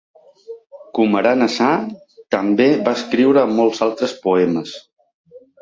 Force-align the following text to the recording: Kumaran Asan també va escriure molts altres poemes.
Kumaran 0.97 1.43
Asan 1.49 1.85
també 2.37 2.67
va 2.89 2.97
escriure 3.01 3.47
molts 3.61 3.85
altres 3.89 4.19
poemes. 4.25 4.75